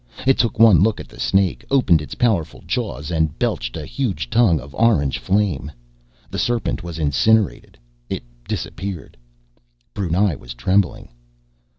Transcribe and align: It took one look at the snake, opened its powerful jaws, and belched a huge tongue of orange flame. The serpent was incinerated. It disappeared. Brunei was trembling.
It 0.25 0.39
took 0.39 0.57
one 0.57 0.81
look 0.81 0.99
at 0.99 1.07
the 1.07 1.19
snake, 1.19 1.63
opened 1.69 2.01
its 2.01 2.15
powerful 2.15 2.63
jaws, 2.65 3.11
and 3.11 3.37
belched 3.37 3.77
a 3.77 3.85
huge 3.85 4.31
tongue 4.31 4.59
of 4.59 4.73
orange 4.73 5.19
flame. 5.19 5.71
The 6.31 6.39
serpent 6.39 6.81
was 6.83 6.97
incinerated. 6.97 7.77
It 8.09 8.23
disappeared. 8.47 9.15
Brunei 9.93 10.33
was 10.33 10.55
trembling. 10.55 11.09